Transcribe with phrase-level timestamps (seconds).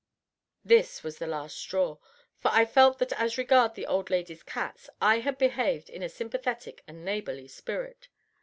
[0.65, 1.97] This was the last straw,
[2.39, 6.09] for I felt that as regards the old lady's cats I had behaved in a
[6.09, 8.07] sympathetic and neighborly spirit.